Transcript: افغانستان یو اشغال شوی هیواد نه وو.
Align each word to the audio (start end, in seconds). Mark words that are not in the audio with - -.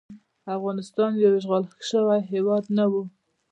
افغانستان 0.55 1.11
یو 1.15 1.31
اشغال 1.39 1.63
شوی 1.89 2.19
هیواد 2.33 2.63
نه 2.77 2.85
وو. 2.91 3.03